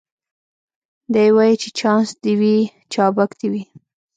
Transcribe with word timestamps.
دی 1.13 1.27
وايي 1.35 1.53
چي 1.61 1.69
چانس 1.79 2.09
دي 2.23 2.33
وي 2.41 2.55
چابک 2.93 3.29
دي 3.39 3.47
وي 3.53 3.63